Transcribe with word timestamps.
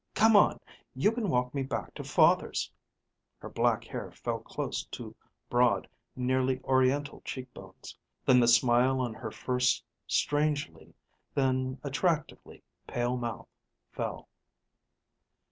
"Come 0.15 0.35
on. 0.35 0.59
You 0.95 1.11
can 1.11 1.29
walk 1.29 1.53
me 1.53 1.61
back 1.61 1.93
to 1.93 2.03
father's." 2.03 2.71
Her 3.37 3.49
black 3.49 3.83
hair 3.83 4.11
fell 4.11 4.39
close 4.39 4.83
to 4.85 5.15
broad, 5.47 5.87
nearly 6.15 6.59
oriental 6.63 7.21
cheekbones. 7.23 7.95
Then 8.25 8.39
the 8.39 8.47
smile 8.47 8.99
on 8.99 9.13
her 9.13 9.29
first 9.29 9.83
strangely, 10.07 10.95
then 11.35 11.79
attractively 11.83 12.63
pale 12.87 13.15
mouth 13.15 13.47
fell. 13.91 14.27